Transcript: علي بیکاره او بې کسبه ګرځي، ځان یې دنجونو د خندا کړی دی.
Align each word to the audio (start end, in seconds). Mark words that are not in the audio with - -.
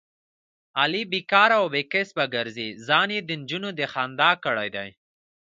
علي 0.81 1.01
بیکاره 1.11 1.55
او 1.61 1.65
بې 1.73 1.81
کسبه 1.93 2.23
ګرځي، 2.35 2.69
ځان 2.87 3.09
یې 3.15 3.21
دنجونو 3.29 3.69
د 3.79 3.81
خندا 3.93 4.31
کړی 4.45 4.69
دی. 4.75 4.89